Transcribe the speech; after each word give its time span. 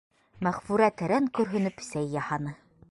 Мәғфүрә 0.47 0.87
тәрән 1.03 1.29
көрһөнөп 1.39 1.87
сәй 1.91 2.13
яһаны. 2.19 2.61